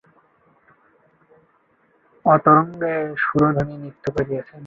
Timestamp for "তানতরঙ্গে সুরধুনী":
2.43-3.75